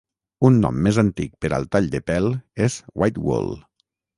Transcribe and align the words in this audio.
Un 0.47 0.55
nom 0.63 0.79
més 0.87 0.97
antic 1.01 1.35
per 1.45 1.51
al 1.59 1.69
tall 1.75 1.91
de 1.97 2.01
pèl 2.09 2.31
és 2.69 2.79
"Whitewall". 3.03 3.55